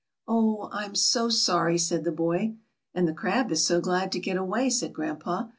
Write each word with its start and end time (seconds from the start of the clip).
"Oh! 0.27 0.67
I'm 0.71 0.95
so 0.95 1.29
sorry," 1.29 1.77
said 1.77 2.05
the 2.05 2.11
boy. 2.11 2.55
"And 2.91 3.07
the 3.07 3.13
crab 3.13 3.51
is 3.51 3.63
so 3.67 3.79
glad 3.79 4.11
to 4.13 4.19
get 4.19 4.35
away," 4.35 4.71
said 4.71 4.93
grandpa. 4.93 5.49